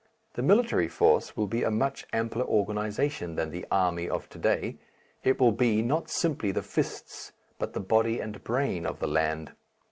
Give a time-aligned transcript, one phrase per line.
[0.33, 4.79] The military force will be a much ampler organization than the "army" of to day,
[5.23, 9.51] it will be not simply the fists but the body and brain of the land.